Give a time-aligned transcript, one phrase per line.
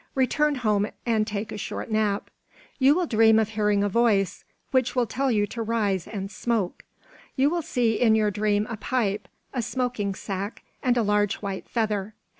[0.15, 2.31] Return home and take a short nap.
[2.79, 6.83] You will dream of hearing a voice, which will tell you to rise and smoke.
[7.35, 11.69] You will see in your dream a pipe, a smoking sack, and a large white
[11.69, 12.15] feather.